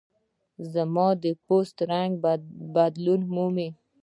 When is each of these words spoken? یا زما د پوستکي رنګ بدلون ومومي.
یا 0.59 0.63
زما 0.73 1.07
د 1.23 1.25
پوستکي 1.45 1.83
رنګ 1.91 2.11
بدلون 2.75 3.21
ومومي. 3.25 3.69